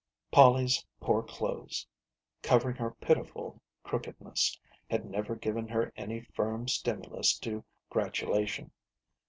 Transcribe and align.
Polly's 0.31 0.83
poor 0.99 1.21
clothes, 1.21 1.85
covering 2.41 2.75
her 2.77 2.89
pitiful 3.01 3.61
crookedness, 3.83 4.59
had 4.89 5.05
never 5.05 5.35
given 5.35 5.67
her 5.67 5.93
any 5.95 6.21
firm 6.33 6.67
stimulus 6.67 7.37
to 7.37 7.63
gratulation. 7.91 8.71